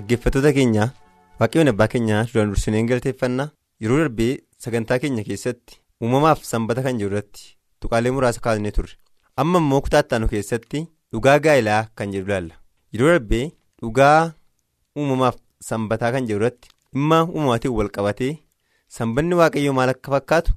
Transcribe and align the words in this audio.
Dhaggeeffattoota 0.00 0.52
keenya 0.58 0.84
waaqayyoon 1.40 1.68
abbaa 1.72 1.88
keenyaa 1.94 2.22
duraan 2.32 2.50
dursineen 2.52 2.86
galateeffannaa 2.90 3.48
yeroo 3.84 3.98
darbee 4.02 4.32
sagantaa 4.64 4.98
keenya 5.02 5.24
keessatti 5.28 5.78
uumamaaf 6.02 6.42
sanbata 6.50 6.82
kan 6.86 6.98
jiru 7.00 7.10
irratti 7.12 7.46
tuqaalee 7.84 8.10
muraasa 8.16 8.40
kaasnee 8.46 8.70
turre 8.76 8.94
amma 9.42 9.58
immoo 9.64 9.80
kutaattaanu 9.86 10.28
keessatti 10.34 10.82
dhugaa 11.12 11.38
gaa'ilaa 11.46 11.82
kan 12.00 12.12
jedhu 12.14 12.26
ilaalla 12.30 12.54
yeroo 12.94 13.10
darbee 13.14 13.44
dhugaa 13.82 14.32
uumamaaf 15.02 15.36
sanbataa 15.68 16.12
kan 16.16 16.26
jiru 16.30 16.40
irratti 16.42 16.68
dhimma 16.94 17.20
uumamaatiin 17.34 17.72
wal 17.80 17.88
qabatee 17.98 18.32
sanbanni 18.98 19.34
waaqayyoo 19.42 19.74
maal 19.80 19.88
akka 19.94 20.12
fakkaatu 20.16 20.52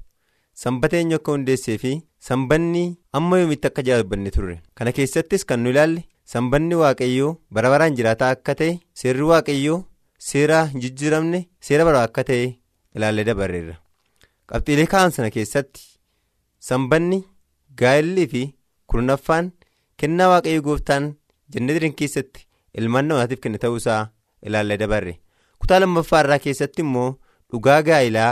sanbata 0.63 0.97
eenyu 1.01 1.15
akka 1.19 1.31
hundeessee 1.35 1.77
fi 1.83 1.91
sanbanni 2.29 2.83
amma 3.19 3.39
yoomitti 3.43 3.67
akka 3.71 3.81
jaalbanne 3.91 4.31
turre 4.37 4.57
kana 4.75 4.91
keessattis 4.97 5.45
kan 5.49 5.59
nu 5.63 5.69
ilaalle. 5.75 6.01
Sanbanni 6.31 6.75
waaqayyoo 6.81 7.31
bara 7.55 7.69
baraan 7.73 7.95
jiraataa 7.97 8.29
akka 8.35 8.55
ta'e 8.59 8.79
seerri 9.01 9.25
waaqayyoo 9.31 9.79
seera 10.27 10.59
hin 10.73 10.81
jijjiiramne 10.83 11.39
seera 11.69 11.85
bara 11.89 12.03
akka 12.07 12.23
ta'e 12.29 12.45
ilaallee 12.95 13.25
dabarreerra 13.29 13.75
qabxiilee 14.51 14.85
kaan 14.93 15.11
sana 15.17 15.29
keessatti 15.35 15.81
sanbanni 16.69 17.19
gaa'ellii 17.81 18.27
fi 18.33 18.43
kurnaffaan 18.93 19.51
kennaa 20.03 20.29
waaqayyoo 20.33 20.63
gooftaan 20.69 21.11
jannatiin 21.55 21.95
keessatti 22.01 22.47
ilmaan 22.81 23.05
namaatiif 23.11 23.39
kenne 23.45 23.57
ta'uusaa 23.65 24.01
ilaallee 24.49 24.77
dabarre 24.83 25.17
kutaa 25.59 25.79
lammaffaa 25.83 26.23
irraa 26.25 26.39
keessatti 26.45 26.81
immoo 26.87 27.09
dhugaa 27.51 27.81
gaa'ilaa 27.89 28.31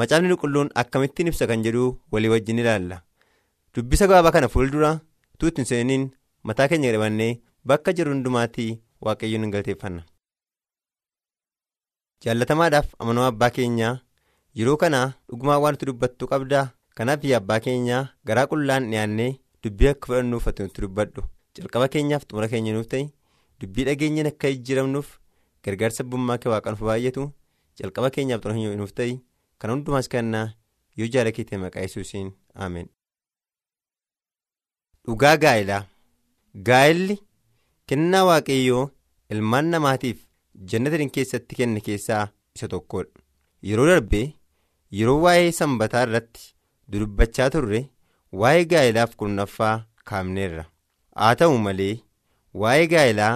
macaafni 0.00 0.28
qulqulluun 0.34 0.70
akkamittiin 0.82 1.28
ibsa 1.32 1.46
kan 1.50 1.64
jedhu 1.66 1.86
walii 2.12 2.30
wajjin 2.34 2.58
ilaalla 2.64 3.00
dubbisa 3.76 4.06
gabaabaa 4.10 4.32
kana 4.36 4.48
fuuldura 4.54 4.90
tuutti 5.38 5.64
seeniin. 5.70 6.04
Mataa 6.50 6.68
keenya 6.72 6.92
qabannee 6.94 7.32
bakka 7.72 7.92
jiru 7.98 8.12
hundumaatti 8.14 8.66
waaqayyoon 9.06 9.42
hin 9.46 9.52
galateeffanna. 9.54 10.02
jaallatamaadhaaf 12.24 12.88
amanama 13.02 13.26
abbaa 13.32 13.50
keenyaa 13.58 13.94
yeroo 14.58 14.76
kana 14.82 15.00
dhugumaa 15.28 15.58
waan 15.64 15.74
nuti 15.76 15.86
dubbattu 15.90 16.26
qabdaa 16.32 16.64
kanaaf 16.98 17.24
abbaa 17.38 17.60
keenyaa 17.66 18.02
garaa 18.30 18.46
qullaan 18.52 18.86
dhiyaannee 18.92 19.30
dubbii 19.64 19.88
akka 19.92 20.06
fudhannuuf 20.10 20.46
nutti 20.60 20.82
dubbadhu 20.86 21.24
jalqaba 21.58 21.88
keenyaaf 21.94 22.24
xumura 22.28 22.48
keenya 22.52 22.72
nuuf 22.76 22.86
ta'e 22.94 23.04
dubbii 23.60 23.84
dhageenyaan 23.88 24.30
akka 24.32 24.50
jijjiiramnuuf 24.54 25.08
gargaarsa 25.66 26.02
abbummaa 26.06 26.38
kee 26.44 26.50
waaqan 26.54 26.72
nuuf 26.76 26.86
baay'atu 26.90 27.26
jalqaba 27.82 28.10
keenyaaf 28.16 28.40
xumura 28.42 28.58
keenya 28.60 28.76
nuuf 28.82 28.92
ta'e 29.00 29.14
kan 29.62 29.70
hundumaas 29.74 30.08
kennaa 30.14 30.46
yoo 31.00 31.08
jaala 31.16 31.32
keetii 31.38 31.58
maqaa 31.64 31.82
yesuusiin 31.86 32.30
ameen. 32.66 32.88
dhugaa 35.06 35.36
gaa'ilaa. 35.42 35.82
Gaa'elli 36.68 37.16
kennaa 37.88 38.24
waaqayyoo 38.28 38.84
ilmaan 39.34 39.64
namaatiif 39.74 40.18
jannatin 40.72 41.10
keessatti 41.16 41.54
kenne 41.60 41.80
keessaa 41.88 42.24
isa 42.56 42.68
tokkodha 42.74 43.22
yeroo 43.70 43.86
darbee 43.90 44.26
yeroo 44.98 45.20
waa'ee 45.24 45.52
sanbataa 45.58 46.02
irratti 46.08 46.48
dudubbachaa 46.92 47.48
turre 47.54 47.80
waa'ee 48.42 48.64
gaa'ilaaf 48.72 49.16
kurnaffaa 49.22 49.74
kaafneerra 50.10 50.64
haa 51.22 51.34
ta'u 51.42 51.58
malee 51.66 51.94
waa'ee 52.64 52.86
gaa'ilaa 52.94 53.34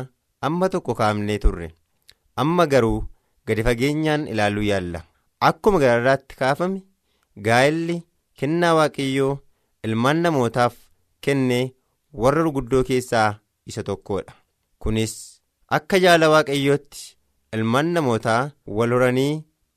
amma 0.48 0.68
tokko 0.72 0.94
kaafnee 1.00 1.38
turre. 1.44 1.68
Amma 2.42 2.66
garuu 2.72 2.98
gadi 3.46 3.62
fageenyaan 3.66 4.26
ilaaluu 4.32 4.62
yaalla. 4.66 5.00
Akkuma 5.48 5.78
gararraatti 5.82 6.36
kaafame 6.40 6.82
gaa'elli 7.46 7.96
kennaa 8.40 8.74
waaqayyoo 8.78 9.32
ilmaan 9.88 10.16
namootaaf 10.26 10.74
kenne. 11.26 11.60
Warra 12.22 12.42
gurguddoo 12.44 12.82
keessaa 12.90 13.28
isa 13.72 13.82
tokkodha 13.88 14.34
kunis 14.84 15.14
akka 15.78 15.98
jaala 16.04 16.28
waaqayyootti 16.34 17.02
ilmaan 17.56 17.86
namootaa 17.96 18.40
wal 18.78 18.92
horanii 18.96 19.32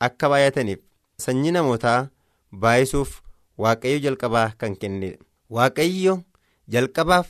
akka 0.08 0.30
baay'ataniif 0.34 0.80
sanyii 1.26 1.52
namootaa 1.58 1.98
baay'isuuf 2.64 3.12
waaqayyo 3.66 4.00
jalqabaa 4.06 4.48
kan 4.64 4.76
kennedha 4.84 5.18
waaqayyo 5.58 6.16
jalqabaaf 6.76 7.28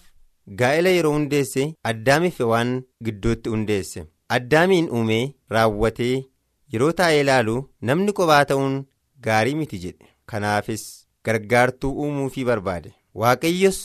gaa'ela 0.61 0.89
yeroo 0.97 1.13
hundeesse 1.17 1.63
addaamiif 1.91 2.39
waan 2.51 2.71
gidduutti 3.05 3.49
hundeesse. 3.53 4.03
Addaamiin 4.35 4.87
uumee 4.97 5.23
raawwatee 5.55 6.15
yeroo 6.73 6.91
taa'ee 6.99 7.21
ilaalu 7.23 7.55
namni 7.89 8.13
kophaa 8.19 8.43
ta'uun 8.49 8.75
gaarii 9.27 9.55
miti 9.59 9.79
jedhe. 9.83 10.05
Kanaafis 10.29 10.83
gargaartuu 11.25 11.91
uumuufii 12.03 12.45
barbaade. 12.49 12.91
Waaqayyos. 13.21 13.79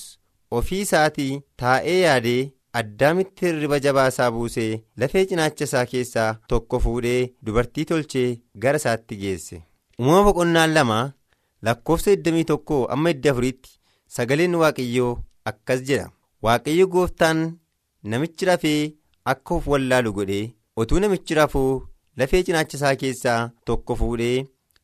Ofii 0.58 0.80
isaatii 0.86 1.40
taa'ee 1.62 1.98
yaadee 2.00 2.40
addaamitti 2.80 3.46
hirriba 3.46 3.78
jabaa 3.86 4.06
isaa 4.12 4.30
buusee 4.36 4.70
lafee 5.02 5.24
cinaacha 5.30 5.64
isaa 5.68 5.84
keessaa 5.92 6.30
tokko 6.52 6.78
fuudhee 6.86 7.20
dubartii 7.46 7.84
tolchee 7.90 8.28
gara 8.64 8.76
isaatti 8.82 9.16
geesse 9.22 9.60
uumama 10.00 10.24
boqonnaan 10.28 10.72
lama 10.78 10.98
lakkoofsa 11.68 12.14
21 12.16 12.80
amma 12.96 13.10
24tti 13.26 13.78
sagaleen 14.16 14.54
waaqayyoo 14.62 15.12
akkas 15.52 15.82
jedha 15.90 16.10
waaqayyo 16.48 16.86
gooftaan 16.96 17.44
namichi 18.14 18.44
rafee 18.50 18.80
akka 19.32 19.54
of 19.60 19.66
wallaalu 19.74 20.12
godhee 20.18 20.44
otuu 20.82 21.00
namichi 21.04 21.34
rafuu 21.40 21.70
lafee 22.22 22.42
cinaacha 22.48 22.76
isaa 22.80 22.96
keessaa 23.04 23.38
tokko 23.70 23.96
fuudhee 24.02 24.36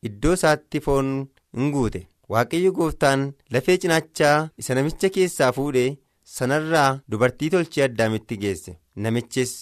iddoo 0.09 0.33
isaatti 0.39 0.81
foon 0.85 1.11
hin 1.57 1.71
guute. 1.75 2.01
Waaqayyo 2.33 2.71
gooftaan 2.79 3.23
lafee 3.55 3.77
cinaachaa 3.83 4.37
isa 4.63 4.75
namicha 4.79 5.09
keessaa 5.17 5.51
fuudhee 5.57 5.89
sanarraa 6.37 6.91
dubartii 7.11 7.51
tolchee 7.55 7.85
addaamitti 7.89 8.37
geesse. 8.43 8.77
Namichis 9.03 9.53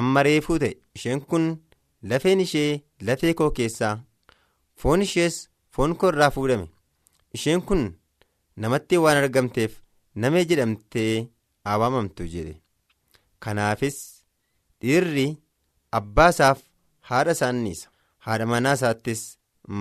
amma 0.00 0.22
reefuu 0.26 0.58
ta'e 0.62 0.72
isheen 0.96 1.20
kun 1.30 1.46
lafeen 2.10 2.40
ishee 2.46 2.82
lafee 3.08 3.34
koo 3.38 3.50
keessaa. 3.58 3.94
Foon 4.80 5.02
ishees 5.06 5.36
foon 5.74 5.96
koo 5.98 6.08
irraa 6.14 6.30
fuudhame. 6.36 6.66
Isheen 7.36 7.62
kun 7.68 7.82
namatti 8.62 8.96
waan 9.04 9.16
argamteef 9.22 9.72
namee 10.22 10.44
jedhamtee 10.50 11.26
waamamtu 11.80 12.26
jedhe. 12.34 12.54
Kanaafis 13.42 13.98
dhiirri 14.80 15.26
abbaa 15.98 16.28
isaaf 16.34 16.60
haadha 17.10 17.32
isaan 17.38 17.56
niisa 17.64 17.88
haadha 18.26 18.46
manaa 18.52 18.74
isaattis 18.78 19.22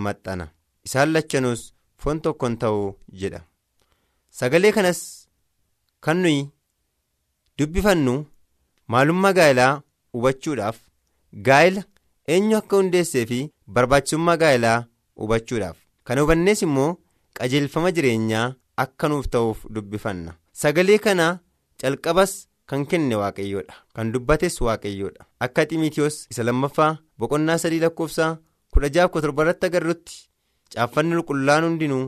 maxxana. 0.06 0.48
Isaan 0.88 1.14
lachanuus. 1.16 1.73
Foon 2.04 2.20
tokkon 2.26 2.58
ta'uu 2.62 2.88
jedha. 3.22 3.42
Sagalee 4.40 4.72
kanas 4.78 5.02
kan 6.06 6.18
nuyi 6.24 6.42
dubbifannu 7.60 8.14
maalummaa 8.94 9.34
gaa'ilaa 9.40 9.74
hubachuudhaaf 10.14 10.78
gaa'ila 11.48 11.84
eenyu 12.36 12.58
akka 12.62 12.76
hundeessee 12.82 13.26
fi 13.32 13.40
barbaachisummaa 13.76 14.38
gaa'ilaa 14.44 14.80
hubachuudhaaf. 15.22 15.78
Kana 16.04 16.22
hubannees 16.26 16.62
immoo 16.68 16.90
qajeelfama 17.40 17.92
jireenyaa 17.98 18.48
akka 18.86 19.10
nuuf 19.14 19.28
ta'uuf 19.36 19.66
dubbifanna 19.76 20.34
sagalee 20.64 20.98
kana 21.06 21.28
calqabas 21.82 22.34
kan 22.70 22.86
kenne 22.90 23.16
waaqayyoodha. 23.22 23.76
Kan 23.96 24.12
dubbates 24.14 24.56
waaqayyoodha. 24.66 25.26
Akka 25.46 25.66
ximitiyoos 25.70 26.18
isa 26.32 26.44
lammaffaa 26.48 26.92
boqonnaa 27.20 27.58
sadii 27.64 27.80
lakkoofsaa 27.86 28.38
kudha 28.74 28.90
jaaf 28.96 29.12
torba 29.24 29.44
irratti 29.44 29.66
agarrutti. 29.70 30.16
Caaffanni 30.76 31.16
qulqullaan 31.16 31.64
hundinuu 31.68 32.04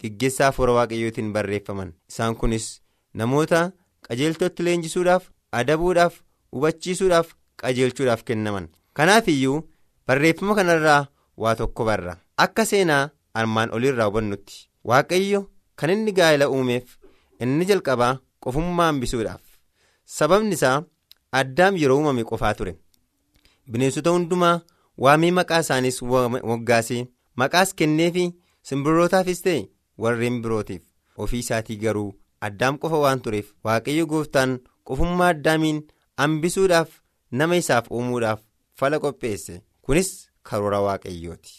geggeessaa 0.00 0.46
hafuura 0.50 0.72
waaqayyootiin 0.78 1.32
barreeffaman. 1.32 1.92
Isaan 2.10 2.36
kunis 2.40 2.66
namoota 3.14 3.60
qajeeltootti 4.08 4.62
leenjisuudhaaf 4.66 5.24
adabuudhaaf 5.60 6.14
hubachiisuudhaaf 6.52 7.28
qajeelchuudhaaf 7.62 8.22
kennaman. 8.28 8.68
Kanaaf 8.96 9.28
iyyuu 9.28 9.58
barreeffama 10.06 10.54
kanarraa 10.54 11.06
waa 11.36 11.54
tokko 11.56 11.84
barra. 11.84 12.16
Akka 12.44 12.64
seenaa 12.64 13.08
armaan 13.34 13.72
oliirraa 13.74 14.06
hubannutti 14.10 14.68
waaqayyo 14.88 15.40
kan 15.76 15.90
inni 15.94 16.12
gaa'ela 16.18 16.48
uumeef 16.54 16.96
inni 17.40 17.64
jalqabaa 17.70 18.18
qofummaa 18.44 18.86
hambisuudhaaf. 18.90 19.40
Sababni 20.04 20.54
isaa 20.58 20.82
addaam 21.40 21.76
yeroo 21.82 21.96
uumame 21.98 22.24
qofaa 22.30 22.54
ture. 22.54 22.74
Bineensota 23.70 24.10
hundumaa 24.10 24.60
waamee 24.98 25.30
maqaa 25.38 25.60
isaaniis 25.64 26.02
moggaasee. 26.02 27.06
Maqaas 27.42 27.74
kenneefi 27.78 28.24
simbirrootaafis 28.68 29.42
ta'e 29.46 29.68
warreen 30.02 30.40
birootiif. 30.42 30.82
Ofii 31.22 31.38
isaatii 31.44 31.76
garuu 31.84 32.10
addaam 32.46 32.78
qofa 32.82 32.98
waan 33.04 33.20
tureef 33.24 33.48
waaqayyo 33.64 34.06
gooftaan 34.12 34.58
qofummaa 34.88 35.28
addaamiin 35.34 35.80
hambisuudhaaf 36.22 36.88
nama 37.38 37.56
isaaf 37.62 37.90
uumuudhaaf 37.90 38.40
fala 38.78 38.98
qopheesse. 39.04 39.60
Kunis 39.82 40.10
karoora 40.48 40.80
waaqayyooti. 40.86 41.52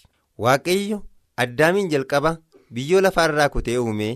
Waaqayyo 0.44 0.98
addaamiin 1.44 1.90
jalqaba 1.94 2.32
biyyoo 2.74 3.02
lafaa 3.06 3.26
irraa 3.30 3.50
kutee 3.56 3.78
uumee 3.78 4.14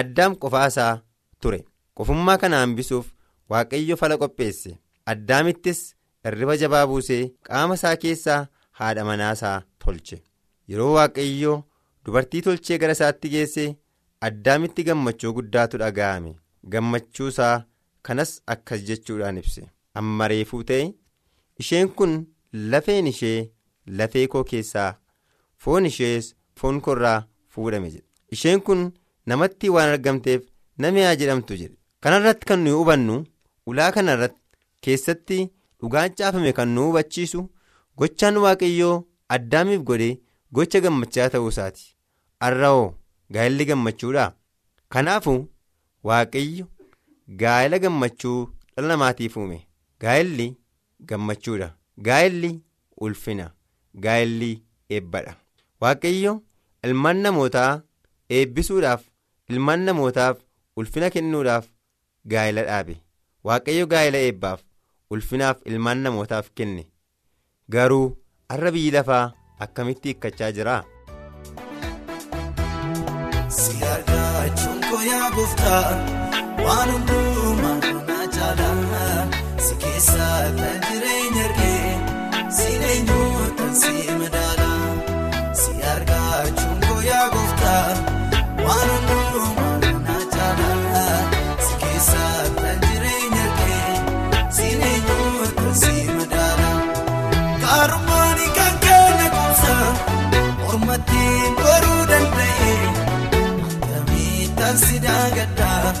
addaam 0.00 0.36
qofaasaa 0.42 0.92
ture. 1.40 1.64
Qofummaa 1.96 2.38
kana 2.42 2.60
hambisuuf 2.64 3.06
waaqayyo 3.50 3.96
fala 3.96 4.18
qopheesse. 4.22 4.78
Addaamittis 5.12 5.80
irriba 6.28 6.56
jabaa 6.62 6.86
buusee 6.86 7.22
qaama 7.48 7.74
isaa 7.78 7.96
keessaa 8.02 8.40
haadha 8.80 9.04
manaasaa 9.10 9.62
tolche 9.84 10.18
yeroo 10.72 10.92
waaqayyo 10.96 11.54
dubartii 12.04 12.40
tolchee 12.46 12.78
gara 12.82 12.92
isaatti 12.98 13.28
geesse 13.34 13.64
addaamitti 14.28 14.84
gammachuu 14.88 15.32
guddaatu 15.38 15.78
dhaga'ame. 15.82 16.32
Gammachuu 16.72 17.28
isaa 17.32 17.64
kanas 18.02 18.32
akkas 18.54 18.84
jechuudhaan 18.88 19.38
ibse. 19.42 19.62
Amma 19.98 20.28
reefuu 20.32 20.62
ta'e 20.70 20.84
isheen 21.62 21.88
kun 21.98 22.14
lafeen 22.72 23.06
ishee 23.12 23.50
lafee 23.98 24.26
koo 24.32 24.44
keessaa 24.50 24.90
foon 25.64 25.86
ishees 25.90 26.34
foon 26.60 26.80
koorraa 26.86 27.18
fuudhame 27.54 27.90
jedhe. 27.90 28.04
Isheen 28.34 28.60
kun 28.66 28.82
namatti 29.26 29.68
waan 29.74 29.88
argamteef 29.94 30.42
nama 30.78 31.00
haa 31.06 31.14
jedhamtu 31.20 31.56
jedhe. 31.60 31.76
Kanarratti 32.02 32.46
kan 32.48 32.60
nuyi 32.64 32.76
hubannu 32.80 33.16
ulaa 33.70 33.90
kanarratti 33.92 34.40
keessatti 34.82 35.38
dhugaan 35.80 36.14
caafame 36.18 36.52
kan 36.58 36.68
nu 36.74 36.84
hubachiisu 36.88 37.40
gochaan 37.98 38.36
waaqayyoo 38.44 38.96
addaamiif 39.36 39.82
godhe 39.88 40.10
gocha 40.52 40.80
gammachaa 40.84 41.28
ta'uu 41.34 41.48
isaati 41.54 41.84
arra'oo 42.48 42.86
gaa'elli 43.36 43.64
gammachuudha 43.70 44.24
kanaafu 44.96 45.34
waaqayyo 46.10 46.66
gaa'ela 47.42 47.78
gammachuu 47.84 48.38
dhala 48.76 48.88
namaatiif 48.92 49.36
uume 49.42 49.58
gaa'elli 50.04 50.48
gammachuudha 51.12 51.68
gaa'elli 52.08 52.50
ulfina. 53.06 53.46
Gaa'elli 54.04 54.50
eebbadha. 54.96 55.32
Waaqayyo 55.82 56.32
ilmaan 56.86 57.20
namootaa 57.24 57.80
eebbisuudhaaf 58.38 59.02
ilmaan 59.50 59.80
namootaaf 59.88 60.36
ulfina 60.76 61.10
kennuudhaaf 61.14 61.66
gaa'ela 62.32 62.62
dhaabe. 62.68 62.94
Waaqayyo 63.44 63.86
gaa'ela 63.92 64.18
eebbaaf 64.28 64.60
ulfinaaf 65.10 65.62
ilmaan 65.70 65.98
namootaaf 66.06 66.50
kenne. 66.54 66.84
Garuu 67.74 68.06
har'a 68.48 68.70
biyyi 68.76 68.90
lafaa 68.96 69.24
akkamitti 69.66 70.08
hiikkachaa 70.08 70.50
jira. 70.58 70.76
Si 73.48 73.78
mormatti 100.62 101.22
baruu 101.62 102.02
danda'e. 102.10 102.72
Kamiitaan 103.88 104.76
si 104.84 104.96
daagaddaa 105.06 105.92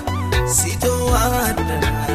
si 0.56 0.70
too'adda 0.84 1.74
naanna'ee. 1.82 2.07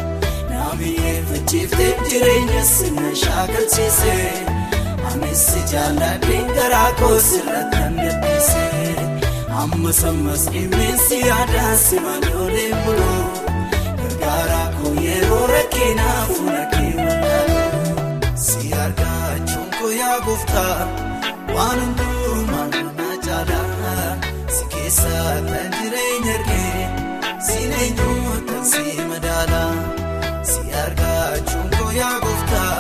nami 0.51 0.91
eeffachiifteen 1.11 2.05
jireenya 2.11 2.63
sinna 2.65 3.15
shaakalsiisee 3.23 4.31
anis 5.11 5.47
si 5.53 5.61
jaalladheen 5.73 6.47
garaa 6.59 6.93
koo 7.01 7.21
sirratti 7.31 7.83
gadhiisee. 7.97 8.95
amma 9.63 9.93
sammas 10.03 10.43
dhimmeessi 10.53 11.21
yaadaa 11.29 11.77
si 11.87 12.01
malee 12.07 12.71
buluu 12.85 13.25
gargaara 14.01 14.63
koo 14.79 14.95
yeroo 15.07 15.47
rakkinaa 15.55 16.21
fuula 16.35 16.65
kee 16.75 16.95
wallaaluu 17.05 18.35
si 18.47 18.73
argachuun 18.85 19.69
koo 19.81 19.91
yaa 20.01 20.19
gooftaa 20.27 20.77
waan 21.55 21.81
hundumaa 21.85 22.67
na 23.29 23.39
caalaa 23.51 24.11
si 24.55 24.65
keessa 24.73 25.15
kan 25.51 25.69
jireenya 25.79 26.35
argee 26.39 26.85
si 27.47 27.59
eenyuutaan 27.81 28.65
si 28.71 28.83
madaala 29.11 29.63
si 30.51 30.61
argachuun 30.85 31.69
koo 31.79 31.91
yaa 32.01 32.17
gooftaa 32.25 32.77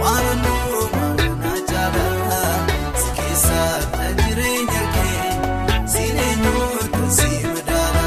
waan 0.00 0.40
hundumaa 0.46 1.28
na 1.44 1.52
caalaa 1.70 2.54
si 3.00 3.08
keessa 3.18 3.60
kan 3.96 4.14
jireenya 4.22 4.80
argee. 4.84 5.22
Si 7.16 7.28
madaala 7.54 8.04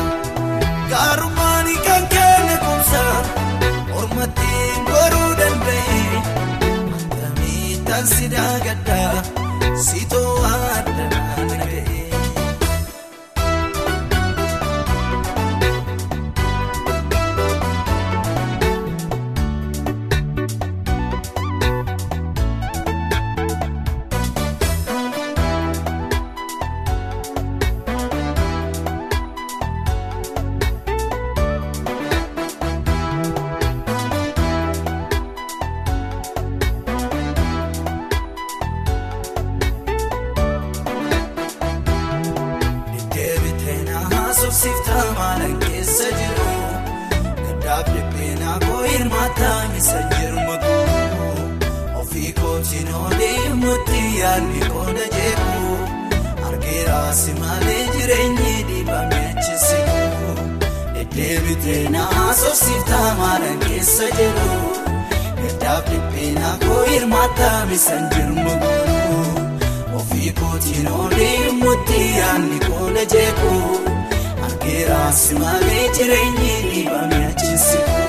gaarummaan 0.94 1.68
kan 1.88 2.04
kenne 2.14 2.56
kumsa 2.66 3.04
mormatti 3.92 4.52
goruu 4.90 5.32
danda'e 5.40 6.00
akkamiitaan 6.98 8.06
si 8.16 8.26
daagaddaa 8.36 9.14
si 9.88 10.00
too'adda 10.12 10.37
deddeebiteen 61.18 61.96
haasofsiiftaa 61.96 63.16
maalan 63.18 63.60
keessa 63.60 64.04
jiru 64.18 64.58
gaddaaf 65.42 65.86
dhibbeenaa 65.92 66.58
koo 66.66 66.82
hirmaataa 66.90 67.62
isa 67.78 67.96
jirma 68.14 68.52
guutuu. 68.64 69.46
Ofii 70.00 70.32
kootiin 70.40 70.88
oolii 70.92 71.52
mutti 71.62 72.02
yaadni 72.18 72.60
koola 72.68 73.06
jeeku 73.14 73.54
argeera 74.46 75.02
si 75.22 75.34
malee 75.42 75.90
jireenyi 75.98 76.54
dhiibame 76.70 77.26
achisiku. 77.26 78.02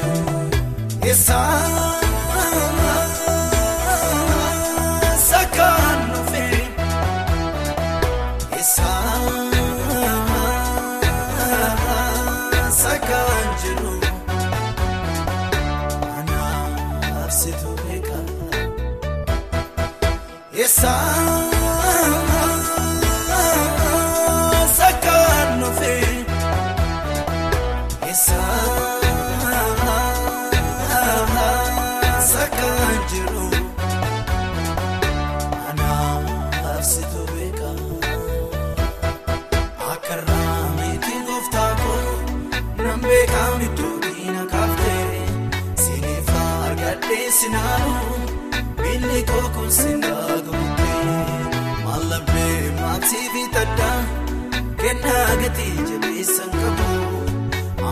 Gatii 55.42 55.74
jabeessan 55.90 56.50
qabu 56.60 56.88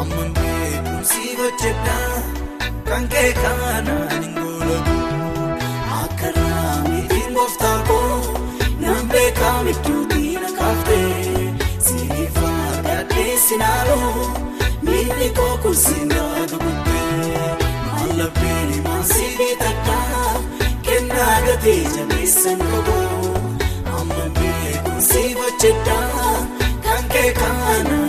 amman 0.00 0.30
beekumsi 0.38 1.22
hojjedhaa 1.40 2.22
kan 2.88 3.08
kee 3.14 3.30
kaanaan 3.42 4.22
hin 4.24 4.34
goolabu 4.40 4.96
akka 6.02 6.28
raamiitiin 6.38 7.32
gooftaa 7.38 7.78
koo 7.88 8.18
nan 8.84 9.02
beekaam 9.14 9.68
iddoo 9.74 10.02
diina 10.14 10.50
kaaftee 10.58 11.54
siifaa 11.88 12.54
argadhee 12.72 13.36
sinaaluu 13.48 14.26
miilli 14.82 15.30
kookuun 15.40 15.76
sindaa 15.84 16.46
gurguree 16.52 17.50
mallabbee 17.92 18.80
maatii 18.88 19.30
fi 19.38 19.50
taddaa. 19.64 20.04
Nagatee 21.16 21.82
jabeessan 21.96 22.58
qabu 22.70 22.94
kan 27.34 28.05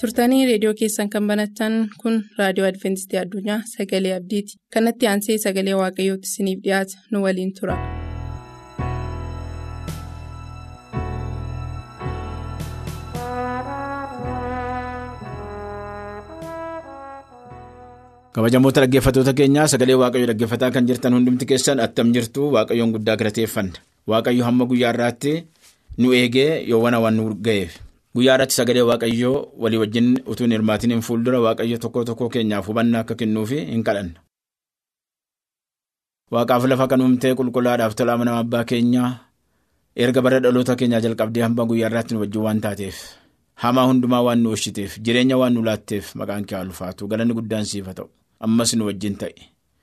turtanii 0.00 0.42
reediyoo 0.50 0.74
keessan 0.80 1.10
kan 1.14 1.26
banatan 1.30 1.74
kun 2.02 2.18
raadiyoo 2.38 2.68
adventistii 2.72 3.20
addunyaa 3.22 3.58
sagalee 3.74 4.14
abdiiti. 4.20 4.58
Kanatti 4.76 5.10
aansee 5.12 5.38
sagalee 5.46 5.78
waaqayyootti 5.82 6.32
isiniif 6.32 6.62
dhiyaata. 6.68 7.02
Nu 7.10 7.22
waliin 7.26 7.52
tura. 7.60 7.76
kabajamoota 18.34 18.80
dhaggeeffattoota 18.84 19.32
keenyaa 19.38 19.66
sagalee 19.72 19.96
waaqayyo 20.02 20.26
dhaggeeffataa 20.30 20.70
kan 20.74 20.86
jirtan 20.88 21.14
hundumti 21.16 21.46
keessan 21.52 21.80
attam 21.86 22.12
jirtu 22.14 22.50
waaqayyoon 22.54 22.92
guddaa 22.96 23.16
galateeffanna 23.22 23.78
waaqayyo 24.12 24.44
hamma 24.48 24.64
guyyaa 24.72 24.92
irraatti 24.94 25.32
nu 25.98 26.12
eegee 26.20 26.50
yoowwan 26.72 26.94
waan 27.04 27.16
nu 27.20 27.24
ga'eef 27.48 27.72
guyyaa 28.14 28.34
irratti 28.36 28.54
sagalee 28.58 28.82
waaqayyoo 28.90 29.36
walii 29.62 29.80
wajjin 29.82 30.08
utuu 30.30 30.44
hin 30.46 30.52
hirmaatiin 30.56 31.02
fuuldura 31.08 31.40
waaqayyo 31.46 31.78
tokko 31.84 32.04
tokko 32.08 32.28
keenyaaf 32.34 32.66
hubannaa 32.72 33.00
akka 33.04 33.14
kennuufi 33.20 33.58
hin 33.72 33.82
kadhanna. 33.88 34.18
waaqaaf 36.34 36.64
lafa 36.70 36.86
kan 36.90 37.00
uumtee 37.04 37.34
qulqullaadhaaf 37.38 37.94
tolaama 37.98 38.24
nama 38.24 38.38
abbaa 38.44 38.64
keenyaa 38.72 39.10
erga 40.04 40.20
bara 40.24 40.38
dhaloota 40.44 40.76
keenyaa 40.80 41.00
jalqabdee 41.06 41.42
hamma 41.46 41.64
guyyaa 41.70 41.88
irraatti 41.90 42.14
nu 42.14 42.20
wajjin 42.24 42.42
waan 42.46 42.60
taateef 42.66 42.96
hamaa 43.62 43.86
hundumaa 43.90 44.22
waan 44.26 44.40
nu 44.42 44.48
oolchiteef 44.54 44.98
jireenya 45.06 45.36
waan 45.40 45.54
nu 45.54 45.64
laatteef 45.68 46.14
maqaan 46.20 46.44
kee 46.50 46.60
ulfaatu 46.66 47.08
galanni 47.10 47.34
guddaan 47.38 47.66
siif 47.70 47.86
haa 47.90 47.94
ta'u. 47.98 48.08
Ammas 48.46 48.70
nu 48.78 48.84
wajjin 48.90 49.16
ta'e 49.22 49.34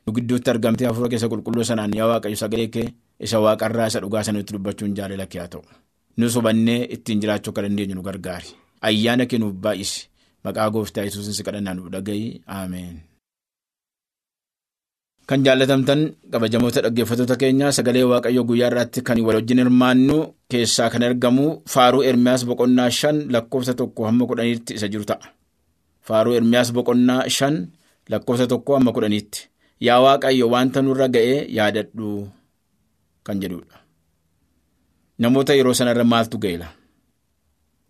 nu 0.05 0.13
gidduutti 0.15 0.49
argamtee 0.53 0.87
hafuura 0.89 1.09
keessa 1.11 1.27
qulqulluu 1.33 1.63
sanaan 1.71 1.91
yaa 1.99 2.07
waaqayyo 2.11 2.37
sagalee 2.43 2.67
kee 2.75 2.87
isa 3.27 3.39
waaqarraa 3.45 3.87
isa 3.91 3.99
dhugaa 4.05 4.23
sanatti 4.29 4.53
dubbachuun 4.55 4.95
jaalala 4.97 5.25
kee 5.31 5.39
haa 5.43 5.51
ta'u 5.55 5.63
nus 6.17 6.35
hubannee 6.37 6.79
ittiin 6.95 7.19
jiraachuu 7.21 7.51
akka 7.51 7.61
dandeenyu 7.65 7.95
nu 7.97 8.01
gargaari 8.07 8.49
ayyaana 8.87 9.25
kee 9.29 9.39
nuuf 9.41 9.55
baay'isi 9.65 9.99
maqaa 10.45 10.69
gooftaa 10.73 11.03
yesuusin 11.07 11.33
si 11.37 11.43
kadhannaa 11.47 11.73
nuuf 11.77 11.89
dhaga'i 11.93 12.25
ameen. 12.57 12.95
Kan 15.27 15.43
jaallatamtan 15.45 16.01
kabajamoota 16.31 16.81
dhaggeeffattoota 16.85 17.35
keenyaa 17.41 17.71
sagalee 17.77 18.03
waaqayyoo 18.11 18.45
guyyaa 18.49 18.69
irratti 18.71 19.01
kan 19.07 19.19
wal 19.27 19.35
wajjin 19.39 19.59
hirmaannu 19.61 20.17
keessaa 20.51 20.89
kan 20.93 21.03
argamu 21.07 21.45
faaruu 21.73 22.03
ermiyaas 22.09 22.45
boqonnaa 22.49 22.89
shan 22.99 23.17
lakkoofsa 23.33 23.73
tokko 23.79 24.05
hamma 24.07 24.23
kudhaniitti 24.29 24.71
isa 24.79 24.87
jiru 24.93 25.05
ta'a. 25.09 25.27
Faaruu 26.07 26.33
ermiyaas 26.39 26.69
boqonnaa 26.77 27.21
shan 27.37 27.55
lakkoofsa 28.11 28.47
tokko 28.53 28.71
hamma 28.77 28.91
kudhaniitti 28.95 29.39
yaa 29.87 29.99
waaqayyo 30.05 30.45
wanta 30.53 30.79
nurra 30.81 31.07
ga'ee 31.15 31.39
yaadadhu 31.57 32.07
kan 33.25 33.37
jedhudha. 33.43 33.75
Namoota 35.19 35.53
yeroo 35.57 35.73
sanarra 35.73 36.03
maaltu 36.13 36.37
ga'eela? 36.43 36.67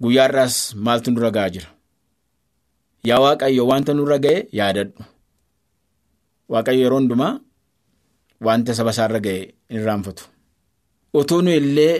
Guyyaa 0.02 0.28
irraas 0.30 0.56
maaltu 0.86 1.12
nurra 1.12 1.32
ga'aa 1.38 1.50
jira? 1.56 1.70
Yaa 3.10 3.20
waaqayyo 3.24 3.64
wanta 3.72 3.92
nurra 3.98 4.18
ga'e 4.26 4.40
yaadadhu. 4.60 5.02
Waaqayyo 6.54 6.82
yeroo 6.86 7.00
hundumaa 7.02 7.34
wanta 8.48 8.72
saba 8.78 8.92
isaarra 8.96 9.20
ga'e 9.26 9.40
hin 9.70 9.80
irraanfatu. 9.82 10.24
Otoo 11.20 11.42
nu 11.42 11.52
illee 11.60 11.96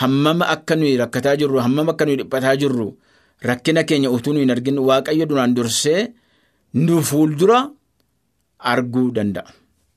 hammama 0.00 0.44
akka 0.54 0.74
nuyi 0.76 0.96
rakkataa 1.02 1.36
jirru 1.40 1.58
hammama 1.64 1.92
akka 1.94 2.04
nuyi 2.06 2.16
dhiphataa 2.20 2.56
jirru 2.60 2.86
rakkina 3.48 3.82
keenya 3.88 4.10
utuu 4.16 4.32
nu 4.34 4.40
hin 4.44 4.50
argin 4.54 4.78
waaqayyo 4.88 5.24
duraan 5.30 5.54
dursee 5.56 6.00
nu 6.74 6.94
fuuldura 7.08 7.58
arguu 8.72 9.10
danda'a. 9.16 9.48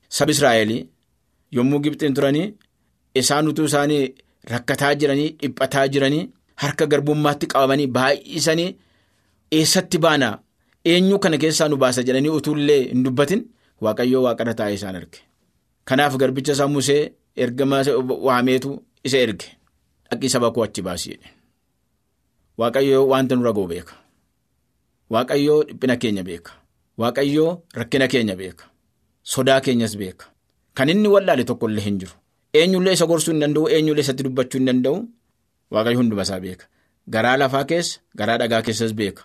Sabi 0.08 0.32
Israa'el 0.32 0.72
yommuu 1.56 1.80
Gibxiin 1.84 2.14
turanii 2.16 2.46
isaan 3.20 3.48
utuu 3.50 3.66
isaanii 3.70 4.14
rakkataa 4.52 4.94
jiranii 4.94 5.28
dhiphataa 5.42 5.88
jiranii 5.88 6.24
harka 6.62 6.86
garbummaatti 6.86 7.46
qabamanii 7.52 7.86
baay'isanii 7.96 8.70
eessatti 9.58 9.98
baana 9.98 10.28
eenyu 10.92 11.18
kana 11.18 11.38
keessaa 11.44 11.68
nu 11.68 11.76
baasa 11.76 12.02
jedhanii 12.02 12.28
utuu 12.38 12.56
illee 12.56 12.82
hin 12.88 13.02
dubbatin. 13.04 13.44
Waaqayyoo 13.84 14.22
waaqarra 14.24 14.54
taa'ee 14.58 14.74
isaan 14.74 14.96
erge. 14.96 15.18
Kanaaf 15.84 16.16
garbicha 16.16 16.52
isaa 16.52 16.68
Musee 16.68 17.12
ergama 17.36 17.82
waameetu 18.26 18.70
isa 19.04 19.18
erge. 19.18 19.46
Dhaqii 20.10 20.28
saba 20.34 20.50
koo 20.50 20.64
achi 20.64 20.82
baasii 20.82 21.18
Waaqayyoo 22.58 23.06
wanta 23.12 23.34
nurra 23.36 23.52
ga'u 23.52 23.66
beeka. 23.72 23.94
Waaqayyoo 25.10 25.62
dhiphina 25.64 25.96
keenya 25.96 26.22
beeka. 26.28 26.52
Waaqayyoo 26.98 27.50
rakkina 27.74 28.08
keenya 28.08 28.36
beeka. 28.36 28.64
Sodaa 29.22 29.60
keenyas 29.60 29.96
beeka. 29.96 30.26
Kan 30.74 30.88
inni 30.88 31.08
wallaale 31.08 31.44
tokko 31.44 31.68
illee 31.68 31.84
hin 31.84 31.98
jiru. 31.98 32.12
Eenyullee 32.54 32.92
isa 32.96 33.06
gorsuu 33.06 33.32
hin 33.32 33.40
danda'u, 33.42 33.68
eenyullee 33.68 34.02
isatti 34.06 34.22
dubbachuu 34.26 34.58
hin 34.60 34.66
danda'u. 34.70 34.98
Waaqayyo 35.70 35.98
hunduma 36.00 36.22
isaa 36.22 36.40
beeka. 36.40 36.66
Garaa 37.10 37.36
lafaa 37.36 37.64
keessa, 37.70 38.00
garaa 38.16 38.38
dhagaa 38.42 38.62
keessas 38.62 38.92
beeka. 38.94 39.22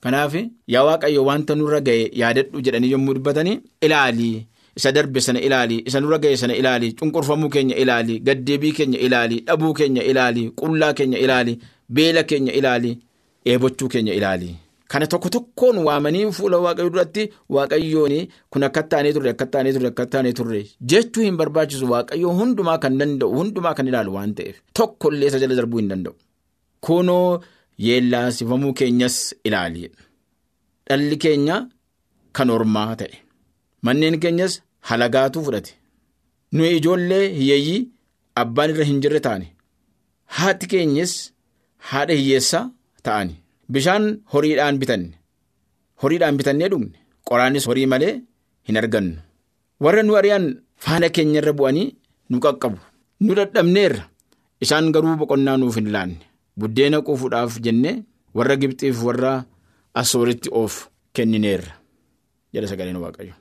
Kanaaf 0.00 0.34
yaa 0.68 0.84
waaqayyo 0.88 1.24
wanta 1.24 1.54
nurra 1.56 1.80
ga'e 1.80 2.10
yaadadhu 2.22 2.60
jedhanii 2.66 2.90
yommuu 2.92 3.14
dubbatanii 3.18 3.60
ilaalii 3.80 4.46
isa 4.76 4.92
darbe 4.92 5.20
sana 5.26 5.40
ilaalii 5.40 5.78
isa 5.90 6.00
nurra 6.00 6.18
ga'e 6.18 6.36
sana 6.36 6.54
ilaalii 6.60 6.92
cunqurfamuu 6.98 7.48
keenya 7.54 7.76
ilaalii 7.84 8.18
gaddeebii 8.26 8.72
keenya 8.78 8.98
ilaalii 9.06 9.40
dhabuu 9.46 9.72
keenya 9.78 10.02
ilaalii 10.10 10.50
qullaa 10.60 10.92
keenya 10.98 11.18
ilaalii 11.18 11.56
beela 11.88 12.22
keenya 12.32 12.52
ilaalii 12.52 12.98
eebochuu 13.46 13.88
keenya 13.94 14.14
ilaalii 14.18 14.54
Kana 14.92 15.06
tokko 15.12 15.28
tokkoon 15.34 15.76
waamanii 15.86 16.24
fuula 16.38 16.58
waaqayyoo 16.64 16.90
duratti 16.94 17.22
waaqayyoon 17.56 18.14
kun 18.52 18.62
akka 18.68 18.82
taanee 18.94 19.12
turre 19.16 19.30
akka 19.34 19.46
taanee 19.52 19.72
turre 19.76 19.88
akka 19.92 20.04
taanee 20.14 20.32
turre 20.38 20.58
jechuu 20.92 21.22
hin 21.26 21.36
barbaachisu 21.40 21.86
waaqayyoo 21.92 22.32
hundumaa 22.40 22.78
kan 22.82 22.98
danda'u 23.00 23.30
hundumaa 23.38 23.74
kan 23.78 23.88
ilaalu 23.90 24.12
waan 24.16 24.34
ta'eef 24.40 24.56
tokkollee 24.80 25.28
isa 25.30 25.38
jala 25.42 25.54
darbuu 25.60 25.78
hin 25.82 25.88
danda'u. 25.92 26.14
Kunoo 26.86 27.40
yeellaasifamuu 27.86 28.72
keenyas 28.80 29.16
ilaali. 29.50 29.90
Dhalli 30.88 31.16
keenya 31.24 31.56
kan 32.38 32.50
ormaa 32.56 32.92
ta'e 33.02 33.16
manneen 33.88 34.18
keenyas 34.24 34.58
halagaatu 34.90 35.38
fudhate 35.46 35.72
nuyi 36.52 36.76
ijoollee 36.80 37.22
hiyyeeyyii 37.38 37.80
abbaan 38.42 38.70
irra 38.74 38.84
hin 38.90 39.00
jirre 39.06 39.20
taane 39.28 39.46
haati 40.40 40.66
keenyas 40.74 41.12
haadha 41.92 42.14
hiyyeessaa 42.20 42.62
ta'ani. 43.08 43.34
Bishaan 43.68 44.20
horiidhaan 44.32 44.78
bitanne. 44.78 45.14
Horiidhaan 46.02 46.36
bitannee 46.36 46.68
dhugne 46.68 46.98
qoraanis 47.28 47.66
horii 47.66 47.86
malee 47.86 48.20
hin 48.68 48.76
argannu. 48.76 49.16
Warra 49.80 50.02
nu 50.02 50.16
ari'an 50.16 50.60
faana 50.76 51.08
keenya 51.08 51.40
irra 51.40 51.52
bu'anii 51.52 51.94
nu 52.30 52.40
qaqqabu. 52.40 52.78
Nu 53.20 53.34
dadhabneerra. 53.34 54.02
Isaan 54.60 54.92
garuu 54.92 55.16
boqonnaa 55.16 55.56
nuuf 55.56 55.76
hin 55.76 55.90
laanne. 55.92 56.20
Buddeena 56.58 57.00
quufuudhaaf 57.02 57.58
jennee 57.64 58.04
warra 58.34 58.56
Gibxiif 58.56 59.02
warra 59.02 59.44
Asooritti 59.94 60.50
of 60.52 60.88
kennineerra. 61.14 61.72
Jedha 62.52 62.68
sagaleen 62.68 62.96
waaqayyo. 63.00 63.34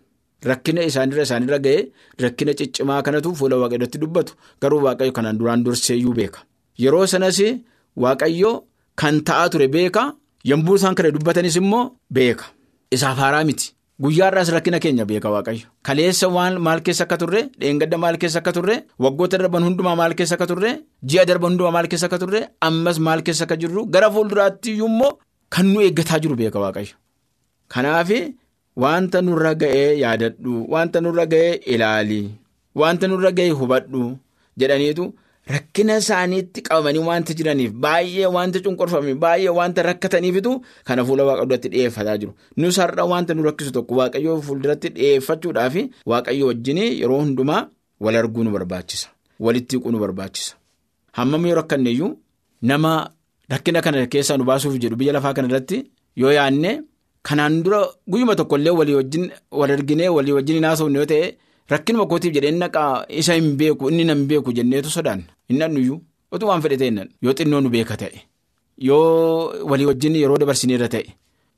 Rakkina 0.46 0.84
isaanirra 0.84 1.24
isaanirra 1.24 1.60
ga'ee 1.60 1.92
rakkina 2.20 2.53
ciccimaa 2.53 3.01
kanatu 3.03 3.36
fuula 3.36 3.58
waaqayyootti 3.58 3.98
dubbatu. 4.00 4.34
Garuu 4.62 4.82
waaqayyo 4.86 5.12
kanaan 5.12 5.38
duraan 5.39 5.63
durseeyyuu 5.65 6.13
beeka. 6.13 6.39
Yeroo 6.77 7.08
sanas 7.08 7.39
waaqayyo. 7.96 8.51
Kan 8.96 9.22
ta'aa 9.28 9.50
ture 9.54 9.68
beeka 9.76 10.04
yommuu 10.52 10.76
isaan 10.80 10.96
kana 10.98 11.12
dubbatanis 11.16 11.56
immoo 11.62 11.84
beeka. 12.18 12.46
Isaaf 12.96 13.18
haaraa 13.24 13.44
miti. 13.50 13.72
Guyyaarraas 14.04 14.50
rakkina 14.56 14.80
keenya 14.84 15.06
beeka 15.12 15.30
waaqayyo. 15.36 15.66
Kaleessa 15.88 16.28
waan 16.36 16.56
maal 16.66 16.80
keessa 16.86 17.04
akka 17.08 17.18
turre 17.22 17.42
dheengadda 17.62 17.98
maal 18.04 18.18
keessa 18.22 18.40
akka 18.42 18.52
turre 18.58 18.76
waggoota 19.06 19.38
darban 19.42 19.64
hundumaa 19.68 19.96
maal 20.02 20.14
keessa 20.20 20.36
akka 20.38 20.48
turre 20.52 20.72
ji'a 21.10 21.26
darban 21.30 21.52
hundumaa 21.54 21.72
maal 21.78 21.88
keessa 21.92 22.08
akka 22.10 22.20
turre 22.24 22.42
ammas 22.68 23.00
maal 23.08 23.22
keessa 23.28 23.44
akka 23.48 23.58
jirru 23.64 23.86
gara 23.96 24.10
fuulduraatti 24.16 24.72
immoo 24.88 25.12
kan 25.56 25.66
nu 25.74 25.82
eeggataa 25.88 26.20
jiru 26.24 26.36
beeka 26.42 26.60
waaqayyo. 26.66 26.96
Kanaaf 27.74 28.10
wanta 28.84 29.22
nurra 29.22 29.54
ga'ee 29.62 29.90
yaadadhu 30.04 30.54
wanta 30.74 31.02
nurra 31.06 31.26
ga'ee 31.34 31.54
ilaali 31.74 32.22
wanta 32.82 33.08
nurra 33.08 33.32
ga'ee 33.38 33.54
hubadhu 33.60 34.18
jedhaniitu. 34.60 35.06
Rakkina 35.48 35.98
isaaniitti 35.98 36.62
qabamanii 36.62 37.00
wanta 37.04 37.34
jiraniif 37.34 37.72
baay'ee 37.86 38.26
wanta 38.36 38.60
cunqurfame 38.64 39.14
baay'ee 39.24 39.50
wanta 39.60 39.84
rakkataniifitu 39.84 40.52
kana 40.88 41.04
fuula 41.06 41.24
waaqa 41.28 41.46
duratti 41.46 41.70
dhiyeeffataa 41.70 42.18
jiru. 42.18 42.34
Nus 42.58 42.78
har'a 42.80 43.04
wanta 43.06 43.34
nu 43.34 43.44
rakkisu 43.44 43.72
tokko 43.72 43.96
waaqayyoo 44.00 44.42
fuulduratti 44.42 44.90
dhiyeeffachuudhaaf 44.96 45.76
waaqayyo 46.06 46.48
wajjin 46.48 46.78
yeroo 46.78 47.20
hundumaa 47.22 47.68
wal 48.00 48.16
arguu 48.16 48.44
nu 48.44 48.52
barbaachisa. 48.52 49.08
Walitti 49.40 49.76
hiiquu 49.76 49.92
nu 49.92 50.00
barbaachisa. 50.00 50.56
Hammam 51.12 51.46
yoo 51.46 51.56
rakkanneeyyuu 51.56 52.12
nama 52.62 53.10
rakkina 53.50 53.82
kana 53.82 54.08
keessaa 54.08 54.38
nu 54.38 54.44
baasuuf 54.44 54.80
jedhu 54.80 54.96
biyya 54.96 55.13
lafaa 55.13 55.34
kana 55.34 55.48
irratti 55.48 55.84
yoo 56.15 56.32
yaadne 56.32 56.82
kanaan 57.24 57.63
dura 57.63 57.84
guyyuma 58.08 58.36
tokkollee 58.36 58.70
walii 58.80 58.96
wajjin 58.96 59.32
wal 59.52 59.72
arginee 59.72 60.08
walii 60.10 60.32
wajjin 60.32 60.56
hin 60.56 60.63
haasofne 60.65 60.98
yoo 61.00 61.06
ta'e. 61.06 61.36
Rakkinuma 61.71 62.06
kootiif 62.12 62.34
jedhee 62.36 62.52
naqaa 62.52 63.06
isa 63.10 63.34
hin 63.39 63.56
beeku 63.60 63.89
inni 63.89 64.04
nan 64.10 64.26
beeku 64.28 64.54
jenneetu 64.58 64.89
sodaanna. 64.89 65.23
Inni 65.49 65.67
nuyyuu 65.73 66.02
otuu 66.32 66.47
waan 66.49 66.62
fedhe 66.62 66.78
ta'e 66.82 67.08
yoo 67.23 67.34
xinnoo 67.38 67.62
nu 67.62 67.69
beeka 67.69 67.95
ta'e 67.97 68.19
yoo 68.88 69.54
walii 69.69 69.86
wajjin 69.89 70.15
yeroo 70.21 70.38
dabarsineerra 70.41 70.88
ta'e 70.95 71.06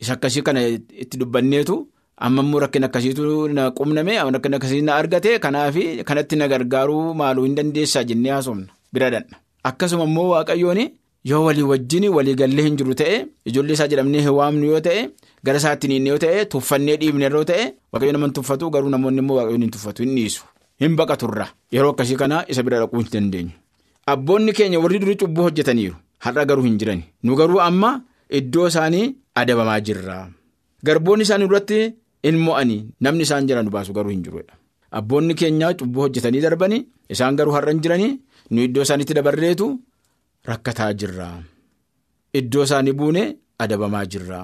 isa 0.02 0.14
akkasii 0.18 0.42
kana 0.48 0.62
itti 1.04 1.18
dubbanneetu 1.22 1.76
amma 2.18 2.42
immoo 2.44 2.60
rakkina 2.64 2.88
akkasiitu 2.90 3.48
na 3.58 3.72
qubname 3.78 4.14
rakkina 4.36 4.58
akkasii 4.58 4.82
na 4.88 4.96
argate 5.00 5.40
kanaaf 5.40 5.76
kanatti 6.10 6.36
na 6.36 6.48
gargaaruu 6.52 7.14
maaluu 7.22 7.46
hin 7.48 7.56
dandeessaa 7.56 8.04
jennee 8.04 8.32
haasofna. 8.32 8.68
Bira 8.94 9.10
dhanna 9.14 9.38
akkasuma 9.64 10.04
immoo 10.10 10.28
waaqayyoon 10.34 10.82
yoo 11.30 11.44
walii 11.48 11.64
wajjin 11.72 12.06
walii 12.16 12.36
gallee 12.42 12.64
hin 12.68 12.76
jiru 12.80 12.94
ta'e 13.02 13.16
ijoollee 13.52 13.74
isaa 13.78 13.88
jedhamnee 13.92 14.22
hin 14.26 14.30
waamnu 14.40 14.66
yoo 14.72 14.80
ta'e. 14.88 15.10
Gara 15.46 15.58
isaatti 15.62 15.88
inni 15.98 16.10
yoo 16.14 16.18
ta'e 16.24 16.46
tuffannee 16.54 16.98
dhiibne 17.02 17.24
yeroo 17.28 17.44
ta'e 17.52 17.64
waaqayyo 17.94 18.12
nama 18.18 18.30
tuffatu 18.40 18.70
garuu 18.76 18.90
namoonni 18.94 19.20
immoo 19.24 19.36
waaqayyoon 19.40 19.62
hin 19.66 19.72
tuffatu 19.76 20.04
hin 20.06 20.16
dhiisu 20.20 20.44
hin 20.84 20.96
baqaturra 21.02 21.48
yeroo 21.76 21.92
akkasii 21.96 22.16
kana 22.22 22.44
isa 22.56 22.64
bira 22.64 22.80
dhaquu 22.84 22.98
hin 23.04 23.10
dandeenyu. 23.14 23.52
Abboonni 24.14 24.54
keenya 24.58 24.80
warri 24.84 25.00
durii 25.04 25.16
cubbuu 25.22 25.44
hojjetaniiru 25.48 25.96
har'a 26.26 26.46
garuu 26.50 26.64
hin 26.68 26.78
jiran 26.82 27.02
nu 27.24 27.36
garuu 27.40 27.62
amma 27.68 27.92
iddoo 28.40 28.68
isaanii 28.74 29.06
adabamaa 29.44 29.80
jirra. 29.88 30.18
Garboonni 30.86 31.24
isaanii 31.28 31.48
duratti 31.52 31.80
hin 32.28 32.38
mo'anii 32.46 32.82
namni 33.08 33.24
isaan 33.28 33.48
jiran 33.50 33.70
baasu 33.78 33.94
garuu 33.98 34.12
hin 34.14 34.24
jiru. 34.26 34.42
Abboonni 34.98 35.34
keenya 35.42 35.74
cubbuu 35.80 36.02
hojjetanii 36.06 36.42
darbanii 36.46 36.86
isaan 37.16 37.36
garuu 37.40 37.54
har'a 37.58 37.72
hin 37.74 37.82
jiranii 37.86 38.12
nu 38.52 38.62
iddoo 38.68 38.84
isaaniitti 38.88 39.14
dabarreetu 39.18 39.68
rakkataa 40.50 40.94
jirra. 41.00 41.28
Iddoo 42.40 42.64
isaanii 42.68 42.94
buune 43.00 43.24
adabamaa 43.64 44.06
jirra. 44.06 44.40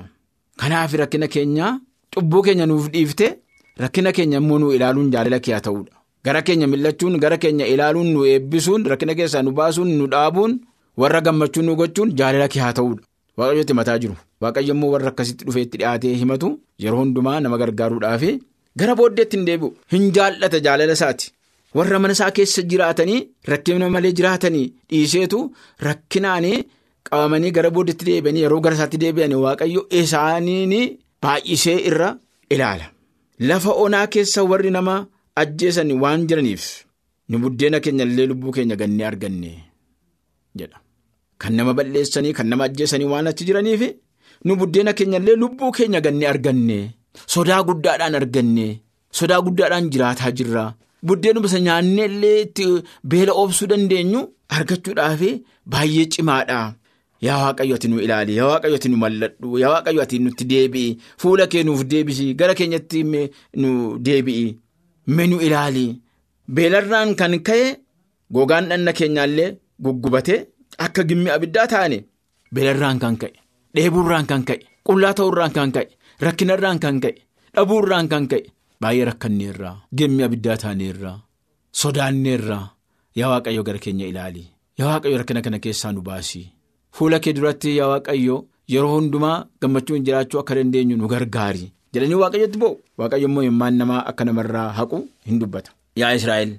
Kanaaf 0.60 0.94
rakkina 1.02 1.28
keenya 1.28 1.80
cubbuu 2.14 2.42
keenya 2.46 2.66
nuuf 2.66 2.88
dhiifte 2.94 3.28
rakkina 3.84 4.12
keenya 4.18 4.38
immoo 4.42 4.60
nu 4.60 4.72
ilaaluun 4.76 5.12
jaalala 5.14 5.40
kee 5.40 5.54
haa 5.54 5.66
ta'uudha. 5.68 5.94
Gara 6.26 6.42
keenya 6.48 6.68
millachuun 6.72 7.18
gara 7.24 7.38
keenya 7.44 7.66
ilaaluun 7.74 8.10
nu 8.14 8.26
eebbisuun 8.32 8.86
rakkina 8.92 9.16
keessaa 9.20 9.42
nu 9.46 9.52
baasuun 9.60 9.92
nu 10.00 10.08
dhaabuun 10.14 10.60
warra 11.02 11.22
gammachuun 11.26 11.66
nu 11.66 11.76
gochuun 11.80 12.14
jaalala 12.20 12.48
kee 12.54 12.62
haa 12.66 12.74
ta'uudha. 12.80 13.04
Waaqayyooti 13.38 13.74
mataa 13.80 13.98
jiru. 14.02 14.16
Waaqayyo 14.42 14.74
immoo 14.76 14.92
warra 14.94 15.08
akkasitti 15.14 15.46
dhufeetti 15.48 15.78
dhiyaatee 15.82 16.14
himatu 16.22 16.50
yeroo 16.84 17.00
hundumaa 17.04 17.40
nama 17.44 17.58
gargaaruudhaaf 17.62 18.24
gara 18.80 18.96
booddeetti 19.00 19.38
hin 19.38 19.46
deebi'u. 19.48 19.70
Hin 19.92 20.12
jaallata 20.18 20.60
jaalala 20.66 20.94
isaati. 21.00 21.32
Warra 21.76 22.00
mana 22.00 22.14
isaa 22.18 22.32
keessa 22.38 22.62
jiraatanii 22.72 23.20
rakkina 23.52 23.90
malee 23.90 24.12
jiraatanii 24.20 24.68
dhiiseetu 24.90 25.40
rakkinaanii. 25.88 26.64
Qabamanii 27.08 27.52
gara 27.56 27.70
booddeetti 27.76 28.06
deebi'anii 28.08 28.44
yeroo 28.46 28.60
gara 28.66 28.76
isaatti 28.78 28.98
deebi'anii 29.04 29.40
waaqayyo 29.46 29.82
isaaniin 30.02 30.74
baay'isee 31.24 31.78
irra 31.90 32.10
ilaala. 32.54 32.86
Lafa 33.50 33.72
onaa 33.84 34.08
keessa 34.14 34.44
warri 34.52 34.72
nama 34.76 34.96
ajjeesan 35.42 35.92
waan 36.02 36.28
jiraniif 36.30 36.66
nu 37.30 37.40
buddeena 37.44 37.80
keenya 37.80 38.06
illee 38.10 38.28
lubbuu 38.32 38.52
keenya 38.58 38.76
gannee 38.82 39.06
arganne 39.10 39.52
jedha. 40.60 40.78
Kan 41.42 41.54
nama 41.58 41.74
balleessanii 41.74 42.34
kan 42.38 42.48
nama 42.52 42.64
ajjeesanii 42.70 43.08
waan 43.14 43.28
achi 43.32 43.46
jiraniif 43.50 43.82
nu 44.46 44.56
buddeena 44.60 44.94
keenya 44.94 45.18
illee 45.24 45.36
lubbuu 45.44 45.72
keenya 45.78 46.02
gannee 46.06 46.28
arganne 46.34 46.80
sodaa 47.34 47.64
guddaadhaan 47.70 48.16
arganne 48.22 48.68
sodaa 49.12 49.42
guddaadhaan 49.48 49.90
jiraataa 49.94 50.32
jirra. 50.38 50.66
Buddeenuma 51.08 51.48
isa 51.50 51.60
nyaannee 51.68 52.06
illee 52.12 52.42
itti 52.46 52.66
beela 53.12 53.34
oobsuu 53.42 53.68
dandeenyu 53.72 54.22
argachuudhaaf 54.56 55.22
baay'ee 55.72 56.06
cimaadha. 56.14 56.60
Yaa 57.26 57.40
waaqayyo 57.44 57.76
ati 57.78 57.88
nu 57.92 58.00
ilaali 58.06 58.36
yaa 58.40 58.48
waaqayyo 58.52 58.76
ati 58.80 58.90
nu 58.92 58.98
malladhu 59.04 59.58
yaa 59.64 59.72
waaqayyo 59.76 60.02
ati 60.06 60.20
nutti 60.26 60.46
deebi'i. 60.52 60.98
Fuula 61.22 61.48
kee 61.52 61.64
nuuf 61.68 61.82
deebisi 61.92 62.34
gara 62.40 62.54
keenyatti 62.60 63.04
nu 63.62 63.70
deebi'i. 64.06 64.48
Mee 65.16 65.28
nu 65.32 65.38
ilaali. 65.48 65.86
Beelarraan 66.56 67.16
kan 67.20 67.34
ka'e 67.48 67.66
gogaan 68.34 68.70
dhanna 68.70 68.94
keenyaallee 69.00 69.50
guggubate 69.84 70.36
akka 70.86 71.04
gimmi 71.10 71.30
abiddaa 71.36 71.68
taane 71.74 71.98
beelarraan 72.54 73.00
kan 73.04 73.16
ka'e 73.22 73.34
dheebuurraan 73.76 74.26
kan 74.32 74.44
ka'e 74.48 74.60
qullaa 74.88 75.14
ta'uurraan 75.18 75.52
kan 75.58 75.72
ka'e 75.76 75.88
rakkinarraan 76.26 76.80
kan 76.84 76.98
ka'e 77.04 77.14
dhabuurraan 77.56 78.08
kan 78.12 78.26
ka'e 78.32 78.42
baay'ee 78.82 79.06
rakkanneerraa 79.10 79.76
gimmi 79.98 80.24
abiddaa 80.28 80.58
taaneerraa 80.64 81.18
sodaanneerraa 81.82 82.64
yaa 83.20 83.30
waaqayyo 83.34 83.64
gara 83.68 83.80
keenya 83.86 84.08
ilaali 84.12 84.44
yaa 84.80 84.88
waaqayyo 84.94 85.18
rakkina 85.22 85.42
kana 85.46 85.60
keessaa 85.66 85.92
nu 85.96 86.02
baasi. 86.08 86.42
Fuula 86.96 87.20
kee 87.24 87.34
duratti 87.38 87.78
yaa 87.78 87.88
waaqayyo 87.94 88.38
yeroo 88.74 88.94
hundumaa 88.96 89.38
gammachuun 89.62 90.04
jiraachuu 90.08 90.40
akka 90.42 90.56
dandeenyu 90.58 90.98
nu 90.98 91.08
gargaari 91.14 91.66
jedhanii 91.94 92.20
waaqayyotti 92.24 92.62
bo'u 92.64 92.76
waaqayyo 93.02 93.28
immoo 93.30 93.44
himmaan 93.48 93.78
namaa 93.82 94.02
akka 94.12 94.26
namarraa 94.30 94.70
haqu 94.80 95.00
hin 95.28 95.40
dubbata. 95.42 95.72
Yaa 96.02 96.12
Israa'el 96.20 96.52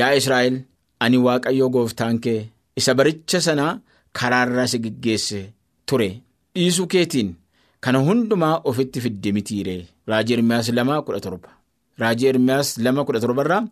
yaa 0.00 0.12
Israa'el 0.20 0.56
ani 1.04 1.18
waaqayyo 1.26 1.68
gooftaan 1.76 2.18
kee 2.26 2.40
isa 2.82 2.94
baricha 2.98 3.40
sanaa 3.48 3.72
karaarraa 4.20 4.66
si 4.72 4.78
geggeesse 4.84 5.40
ture 5.88 6.08
dhiisuu 6.54 6.86
keetiin 6.94 7.34
kana 7.84 7.98
hundumaa 8.08 8.54
ofitti 8.70 9.00
fidde 9.04 9.32
mitiire 9.36 9.76
raajii 10.10 10.42
kudha 11.06 11.20
torba. 11.26 11.48
Raajii 11.98 12.28
Ermiyaas 12.32 12.78
lama 12.84 13.04
kudha 13.04 13.20
torbarraa 13.24 13.62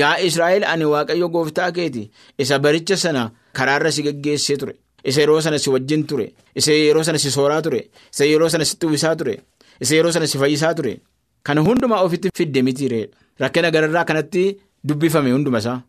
yaa 0.00 0.16
Israa'el 0.28 0.64
ani 0.72 0.84
waaqayyo 0.92 1.28
gooftaa 1.34 1.70
keeti. 1.72 2.10
Isa 2.38 2.58
baricha 2.58 2.96
sana 2.96 3.30
karaarra 3.52 3.90
si 3.92 4.02
geggeessee 4.06 4.56
ture. 4.56 4.74
Isa 5.04 5.20
yeroo 5.20 5.40
sana 5.40 5.58
si 5.58 5.70
wajjin 5.70 6.04
ture. 6.06 6.26
Isa 6.54 6.72
yeroo 6.72 7.02
sana 7.04 7.18
si 7.18 7.30
sooraa 7.30 7.62
ture. 7.62 7.80
Isa 8.12 8.24
yeroo 8.24 8.48
sana 8.48 8.64
si 8.64 8.76
uwwisaa 8.86 9.16
ture. 9.16 9.34
Isa 9.80 9.94
yeroo 9.96 10.12
sana 10.12 10.26
si 10.26 10.38
fayyisaa 10.38 10.74
ture. 10.74 11.00
Kana 11.42 11.60
hundumaa 11.66 12.00
ofitti 12.06 12.30
fidde 12.38 12.62
mitiire 12.62 13.00
rakkina 13.38 13.70
gararraa 13.70 14.04
kanatti 14.04 14.44
dubbifame 14.84 15.32
hunduma 15.32 15.58
isaa. 15.58 15.80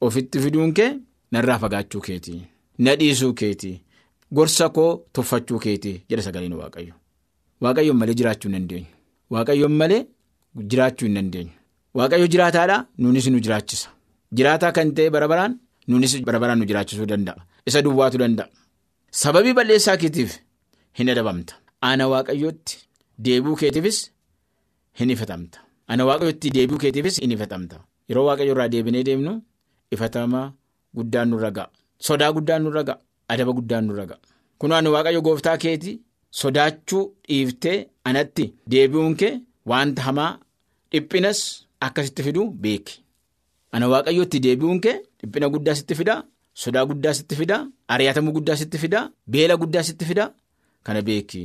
Ofitti 0.00 0.40
fiduun 0.40 0.72
kee 0.74 0.90
narraa 1.32 1.58
fagaachuu 1.58 2.00
keeti. 2.00 2.42
Na 2.78 2.94
dhiisuu 2.96 3.32
keeti. 3.32 3.72
Gorsa 4.34 4.68
koo 4.68 4.90
tuffachuu 5.12 5.58
keeti 5.58 5.92
jedha 6.08 6.22
sagaleen 6.22 6.52
waaqayyo. 6.60 6.94
Waaqayyoon 7.62 7.96
malee 7.96 8.14
jiraachuu 8.20 8.48
hin 8.50 8.58
dandeenyu. 8.58 8.86
Waaqayyoon 9.30 9.72
malee 9.80 10.04
jiraachuu 10.70 11.06
hin 11.06 11.14
dandeenyu. 11.18 11.52
Waaqayyo 11.98 12.26
jiraataadha 12.34 12.76
nuunis 12.98 13.26
nu 13.30 13.40
jiraachisa. 13.46 13.88
Jiraataa 14.36 14.72
kan 14.72 14.92
ta'e 14.96 15.10
bara 15.10 15.28
baraan 15.32 15.58
nuunis 15.88 16.14
bara 16.26 16.38
baraan 16.42 16.58
nu 16.58 16.66
jiraachisuu 16.70 17.06
danda'a. 17.12 17.40
Isa 17.66 17.82
duwwaatu 17.82 18.18
danda'a. 18.22 18.48
Sababii 19.22 19.52
balleessaa 19.58 19.96
keetiif 19.96 20.38
hin 20.98 21.08
adabamta. 21.14 21.54
Ana 21.80 22.08
waaqayyootti 22.12 22.76
deebi'uu 23.24 23.56
keetiifis 23.56 23.98
hin 25.00 25.10
ifatamta. 25.14 25.58
Ana 25.88 26.04
waaqayyootti 26.08 26.50
deebi'uu 26.56 26.78
keetiifis 26.84 27.20
hin 27.22 27.32
ifatamta. 27.36 27.80
Yeroo 28.08 28.24
waaqayyo 28.28 28.52
irraa 28.54 28.68
deebinee 28.74 29.02
deemnu 29.08 29.32
ifatama 29.96 30.42
guddaan 30.96 31.28
nurra 31.30 31.50
ga'a. 31.56 31.68
Sodaa 32.06 32.32
guddaan 32.32 32.62
nurra 32.62 32.82
ga'a. 32.88 32.98
Adaba 33.28 33.52
guddaan 33.58 33.84
nurra 33.88 34.06
ga'a. 34.10 34.18
Kun 34.58 34.72
ani 34.72 34.88
waaqayyo 34.94 35.20
gooftaa 35.22 35.56
keeti 35.64 35.92
sodaachuu 36.40 37.02
dhiiftee 37.28 37.78
anatti 38.04 38.44
deebi'uun 38.70 39.14
kee 39.20 39.32
wanta 39.72 40.02
hamaa 40.08 40.30
dhiphinas 40.92 41.40
akkasitti 41.80 42.22
fiduu 42.26 42.46
beeki. 42.62 42.94
Ana 43.72 43.86
waaqayyootti 43.92 44.40
deebi'uun 44.44 44.80
kee 44.84 44.96
dhiphina 45.20 45.48
guddaa 45.54 45.74
sitti 45.78 45.94
fidaa, 45.98 46.22
sodaa 46.54 46.84
guddaa 46.90 47.12
sitti 47.18 47.36
fidaa, 47.40 47.62
ari'atamuu 47.92 48.32
guddaa 48.36 48.56
sitti 48.60 48.78
fidaa, 48.82 49.10
beela 49.32 49.56
guddaa 49.60 49.82
sitti 49.88 50.04
fidaa 50.10 50.30
kana 50.84 51.02
beeki. 51.08 51.42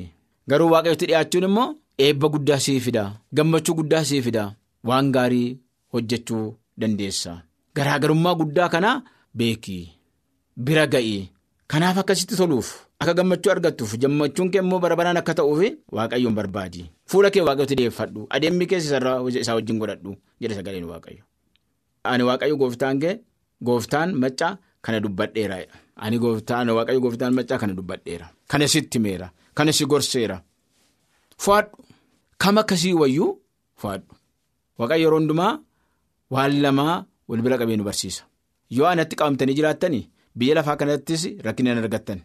Garuu 0.50 0.70
waaqayyootti 0.74 1.06
dhiyaachuun 1.10 1.44
immoo 1.50 1.76
eebba 2.06 2.28
guddaa 2.34 2.60
sii 2.66 2.80
fidaa, 2.86 3.10
gammachuu 3.36 3.76
guddaa 3.80 4.04
sii 4.10 4.22
fidaa, 4.28 4.54
waan 4.88 5.12
gaarii 5.16 5.58
hojjechuu 5.94 6.46
dandeessa. 6.80 7.42
Garaagarummaa 7.76 8.36
guddaa 8.40 8.70
kanaa 8.70 9.02
beeki. 9.38 9.78
Bira 10.66 10.86
ga'i. 10.88 11.30
Kanaaf 11.68 11.98
akkasitti 11.98 12.36
toluuf 12.40 12.68
akka 13.00 13.14
gammachuu 13.18 13.52
argattuuf 13.52 13.94
gammachuun 14.02 14.50
kee 14.52 14.62
immoo 14.64 14.80
bara 14.84 14.96
baraan 14.96 15.18
akka 15.18 15.34
ta'uuf 15.38 15.62
waaqayyoon 15.96 16.36
barbaadi. 16.40 16.86
Fuula 17.10 17.30
kee 17.32 17.42
waaqayyootti 17.48 17.76
deeffadhu. 17.80 18.28
Adeemmi 18.36 18.66
keessa 18.68 18.98
isaa 19.42 19.56
wajjin 19.58 19.80
godhadhu 19.82 20.16
jedha 20.42 20.56
sagaleen 20.60 20.86
waaqayyo. 20.92 21.24
Ani 22.04 22.24
waaqayyo 22.30 22.56
gooftaan 22.62 23.00
kee 23.04 23.14
gooftaan 23.68 24.10
maccaa 24.24 24.58
kana 24.82 25.00
dubbadheera. 25.04 25.58
Ani 25.96 26.18
gooftaan 26.24 26.70
waaqayyo 26.78 27.00
gooftaan 27.06 27.34
maccaa 27.38 27.58
kana 27.62 27.74
dubbadheera. 27.78 28.28
Kana 28.48 28.68
sitti 28.68 29.00
meera. 29.00 29.28
Kana 29.56 29.72
si 29.72 29.86
gorseera. 29.86 30.38
Fuwaadhu. 31.38 31.78
Kam 32.38 32.58
akkasii 32.58 32.94
wayyuu 33.02 33.32
fuwaadhu. 33.82 34.16
Waaqayyo 34.80 35.04
yeroo 35.06 35.20
hundumaa 35.20 35.60
waan 36.32 36.62
lamaa 36.62 37.06
wal 37.28 37.42
bira 37.42 37.58
qabee 37.58 37.78
nu 37.78 37.84
barsiisa. 37.84 38.24
Yoo 38.70 38.88
anatti 38.88 39.16
qabamtanii 39.16 39.54
jiraattanii 39.60 40.10
biyya 40.36 40.56
lafaa 40.56 40.76
kanattis 40.76 41.24
rakkina 41.46 41.70
hin 41.70 41.80
argattan 41.84 42.20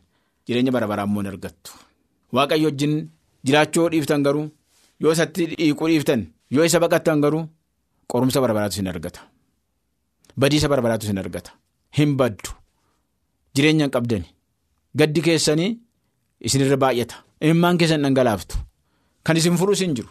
jireenya 0.47 0.73
bara 0.73 0.87
baraa 0.91 1.05
immoo 1.07 1.21
hin 1.23 1.31
argattu. 1.33 1.73
Waaqayyo 2.33 2.69
wajjin 2.71 2.95
jiraachuu 3.45 3.89
dhiiftan 3.93 4.23
garuu 4.27 4.47
yoo 5.03 5.13
isatti 5.17 5.47
dhiiquu 5.51 5.85
dhiiftan 5.91 6.21
yoo 6.57 6.65
isa 6.69 6.79
baqattan 6.85 7.21
garuu 7.25 7.43
qorumsa 8.13 8.41
bara 8.43 8.55
baraatu 8.59 8.77
hin 8.81 8.89
argata. 8.93 9.21
Badiisa 10.41 10.69
bara 10.69 10.83
baraatu 10.83 11.07
hin 11.11 11.19
argata. 11.19 11.51
Hin 11.99 12.17
baddu. 12.21 12.51
Jireenya 13.55 13.85
hin 13.87 13.91
qabdani. 13.97 14.27
Gaddi 14.99 15.21
keessanii 15.27 15.71
isinirra 16.47 16.77
baay'ata. 16.85 17.17
Imimmaan 17.45 17.79
keessan 17.79 18.03
dhangalaaftu. 18.07 18.57
Kan 19.25 19.37
isin 19.37 19.57
furus 19.61 19.81
hin 19.85 19.95
jiru 19.97 20.09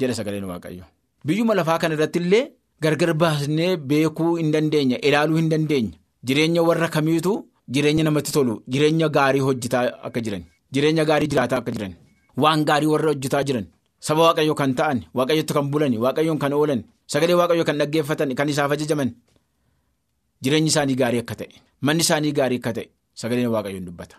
jedha 0.00 0.14
sagaleen 0.18 0.44
waaqayyo. 0.50 0.84
Biyyuma 1.26 1.54
lafaa 1.58 1.78
kana 1.78 1.94
irratti 1.96 2.18
illee 2.22 2.44
gargar 2.82 3.14
baasnee 3.22 3.76
beekuu 3.76 4.36
hin 4.40 4.52
dandeenya 4.54 4.98
ilaaluu 5.08 5.36
hin 5.40 5.48
dandeenya 5.52 5.96
jireenya 6.28 6.62
warra 6.68 6.88
kamiitu 6.94 7.32
jireenya 7.74 8.04
namatti 8.06 8.32
tolu 8.36 8.54
jireenya 8.72 9.08
gaarii 9.16 9.40
hojjetaa 9.48 9.82
akka 10.08 10.20
jiran 10.26 10.44
jireenya 10.74 11.04
gaarii 11.10 11.28
jiraataa 11.32 11.58
akka 11.62 11.72
jiran 11.76 11.92
waan 12.44 12.64
gaarii 12.70 12.86
warra 12.92 13.08
hojjetaa 13.12 13.42
jiran 13.50 13.66
saba 14.06 14.20
waaqayyo 14.26 14.54
kan 14.60 14.72
ta'an 14.78 14.98
waaqayyotti 15.18 15.52
kan 15.56 15.66
bulan 15.72 15.94
waaqayyoon 16.04 16.38
kan 16.42 16.52
oolan 16.58 16.80
sagalee 17.12 17.36
waaqayyo 17.40 17.64
kan 17.68 17.78
dhaggeeffatan 17.80 18.34
kan 18.38 18.48
isaaf 18.52 18.72
ajajaman 18.76 19.10
jireenyi 20.42 20.70
isaanii 20.72 20.96
gaarii 21.00 21.22
akka 21.24 21.34
ta'e 21.40 21.56
manni 21.86 22.02
isaanii 22.06 22.32
gaarii 22.38 22.60
akka 22.62 22.72
ta'e 22.76 22.86
sagaleen 23.20 23.50
waaqayyoon 23.54 23.86
dubbata 23.88 24.16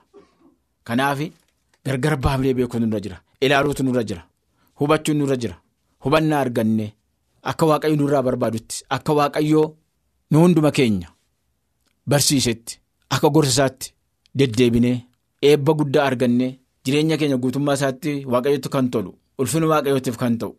kanaaf 0.87 1.19
gargar 1.85 2.15
baafnee 2.23 2.53
beekuutu 2.57 2.85
nurra 2.85 2.99
jira 3.05 3.17
ilaaluutu 3.45 3.83
nurra 3.83 4.03
jira 4.09 4.23
hubachuun 4.79 5.17
nurra 5.19 5.37
jira 5.41 5.55
hubannaa 6.03 6.41
arganne. 6.45 6.87
Akka 7.49 7.65
waaqayyo 7.69 7.95
nurraa 7.97 8.21
barbaadutti 8.27 8.83
akka 8.95 9.13
waaqayyoo 9.19 9.67
nu 10.31 10.37
hunduma 10.41 10.71
keenya 10.77 11.07
barsiisetti 12.09 12.79
akka 13.15 13.29
gorsasaatti 13.35 13.93
deddeebinee 14.37 14.97
eebba 15.49 15.73
guddaa 15.79 16.05
argannee 16.09 16.51
jireenya 16.85 17.17
keenya 17.17 17.37
guutummaa 17.43 17.73
isaatti 17.79 18.13
waaqayyotti 18.33 18.69
kan 18.75 18.89
tolu 18.93 19.11
ulfina 19.41 19.67
waaqayyootiif 19.71 20.17
kan 20.21 20.35
ta'u 20.41 20.51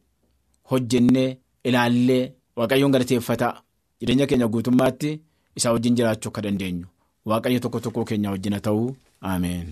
hojjennee 0.73 1.29
ilaallee 1.71 2.23
waaqayyoon 2.63 2.95
galateeffataa 2.97 3.53
jireenya 4.01 4.27
keenya 4.33 4.49
guutummaatti 4.57 5.13
isaa 5.61 5.75
wajjin 5.77 5.99
jiraachuu 6.01 6.33
akka 6.35 6.45
dandeenyu 6.49 6.87
waaqayyo 7.33 7.61
tokko 7.67 7.81
tokko 7.89 8.05
keenya 8.13 8.35
wajjin 8.37 8.59
haa 8.59 8.67
ta'uu 8.69 8.89
ameen. 9.35 9.69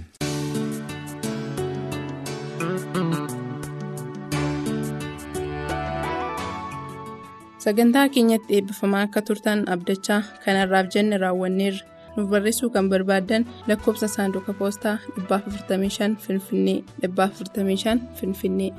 Sagantaa 7.65 8.09
keenyatti 8.15 8.55
eebbifamaa 8.59 9.03
akka 9.07 9.21
turtan 9.31 9.65
abdachaa 9.75 10.21
kanarraaf 10.45 10.87
jenne 10.95 11.17
raawwanneerra. 11.25 11.85
Nuuf 12.17 12.31
barreessuu 12.31 12.71
kan 12.71 12.89
barbaaddan 12.91 13.47
lakkoofsa 13.69 14.09
saanduqa 14.09 14.53
poostaa 14.53 14.97
455 15.17 16.17
Finfinnee 16.27 16.85
455 17.03 18.01
Finfinnee. 18.15 18.73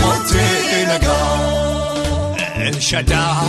Mootii 0.00 0.82
nagaa. 0.90 1.32
El 2.66 2.76
Shaddai, 2.88 3.48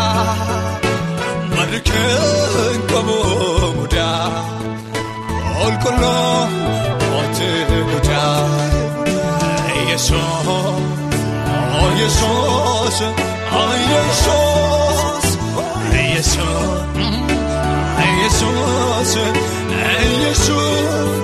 Marken 1.56 2.78
Kamoda, 2.90 4.10
Olkolo, 5.66 6.16
Oteguda, 6.16 6.27
Oh 12.08 12.10
Jesús, 12.10 13.04
oh 13.52 13.72
Jesús, 13.92 15.26
hey 15.92 16.08
Jesús, 16.16 16.48
hey 18.00 18.14
Jesús, 18.24 19.10
hey 19.84 20.12
Jesús, 20.24 21.20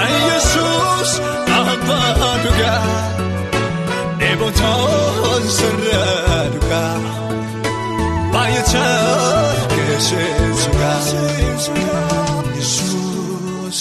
hey 0.00 0.16
Jesús, 0.30 1.08
abaduga, 1.58 2.76
ebotan 4.32 5.44
seraduga, 5.58 6.84
bayachar 8.32 9.56
kesesuga, 9.76 10.92
Jesús, 12.56 13.78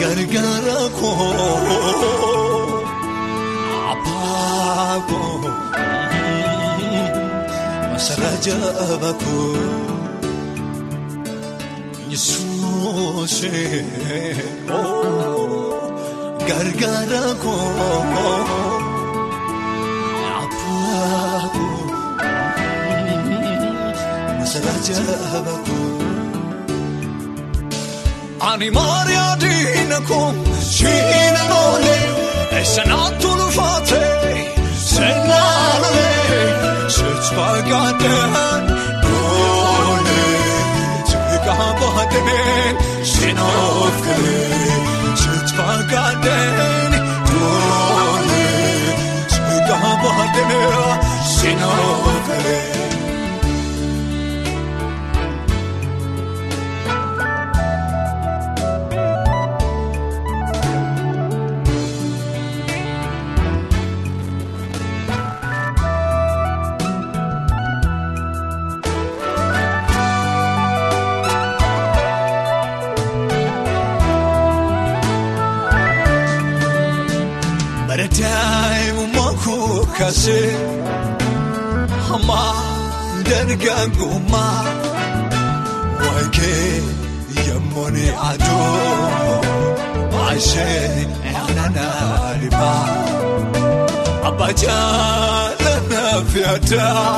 gargara 0.00 0.80
ko. 0.98 2.61
Masaraja 8.02 8.54
baako 9.02 9.34
Yesuus 12.12 13.36
gargaara 16.48 17.22
koo 17.42 17.58
apaako 20.40 21.66
masaraja 24.38 24.98
baako. 25.46 25.78
Ani 28.50 28.68
Maariyaa 28.78 29.34
diina. 29.44 29.98
kun 30.08 30.34
siina 30.74 31.42
loole 31.52 31.96
eessanaatti 32.58 33.26
ulfaate 33.34 34.00
seenaa 34.90 35.74
loole 35.82 36.81
sichi 36.94 37.34
fagaadhaan 37.36 38.64
loole 39.04 40.20
sibiqaa 41.10 41.70
baadheen 41.80 42.74
seenoof 43.12 43.96
galee 44.06 44.76
sichi 45.22 45.54
fagaadhaan 45.58 46.81
kaasee 80.02 80.50
hamma 82.06 82.38
dargaggummaa 83.28 84.62
waayikee 86.00 86.72
yemmuu 87.48 87.84
aduu 88.30 89.36
maashee 90.14 91.06
naannaa 91.34 92.32
dhibaa 92.40 92.88
abbaa 94.30 94.50
jaalala 94.64 96.02
fiyataa 96.32 97.14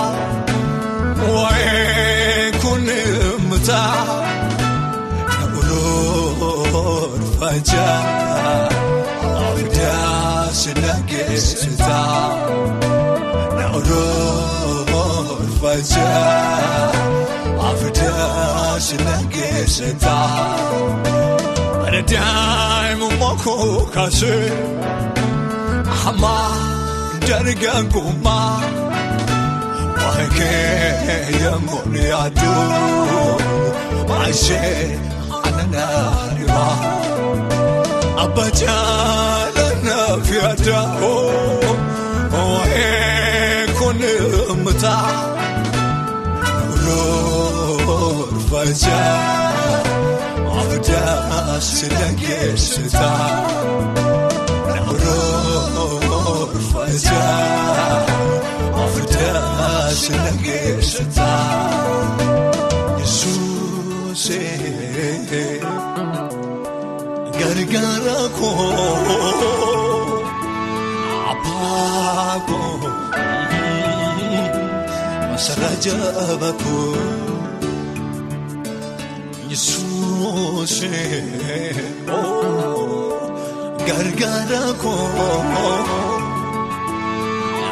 waayee 1.35 2.53
kun 2.67 2.87
mutaa 3.49 4.05
na 5.29 5.47
ulfaajaa. 7.15 8.25
Sinageessita 10.65 12.01
na 13.57 13.65
oloolfaja 13.79 15.33
afidaa 17.69 18.81
sinageessita 18.87 20.17
mana 21.83 22.01
daa'imummaa 22.13 23.37
koo 23.45 23.77
kaasee 23.95 24.49
hamma 26.03 26.35
dargaggummaa 27.29 28.61
waayikee 29.99 31.21
yemmuu 31.43 31.83
ni 31.93 32.05
aduu 32.23 33.29
maashee 34.09 34.89
ananaa 35.43 36.09
dhibaa 36.39 36.79
abba 38.25 38.47
jaalala 38.63 39.64
fiyaata 40.23 40.81
waa'ee 42.33 43.67
kun 43.79 44.01
mutaa 44.65 45.11
oloolfaja 47.75 49.01
afidaa 50.59 51.61
sinageessita 51.61 53.11
na 54.67 54.81
oloolfaja 55.83 57.23
afidaa 58.85 59.91
sinageessita 60.03 61.29
yesuusee. 63.01 64.55
gargaara 67.39 68.19
koo 68.39 70.04
abbaa 71.65 72.41
koo 72.49 72.79
masaraa 75.31 75.77
jaba 75.85 76.51
koo 76.63 76.97
yesuusee 79.51 81.23
gargaara 83.87 84.63
koo 84.83 85.09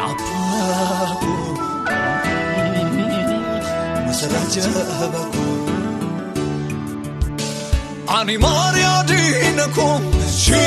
abbaa 0.09 1.09
koo 1.23 1.51
masaraa 4.07 4.47
jaba 4.55 5.23
koo. 5.35 5.51
Ani 8.17 8.37
Maria 8.45 8.95
Dina 9.11 9.67
kun 9.77 10.03
si 10.41 10.61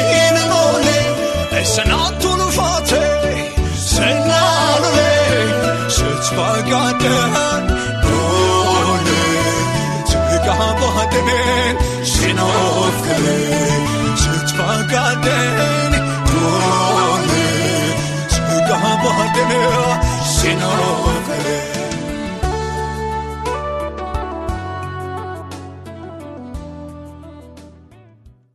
eessanaatuu 1.57 2.35
lufaatee 2.37 3.53
seenaanulee 3.75 5.57
seetsubaagaadhaan 5.97 7.63
loolee 8.03 9.53
seekaa 10.11 10.69
baatee 10.81 11.75
seenoofalee 12.13 13.71
seetsubaagaadhaan 14.23 15.93
loolee 16.33 17.95
seekaa 18.35 18.93
baatee 19.03 19.63
seenoofalee. 20.35 21.24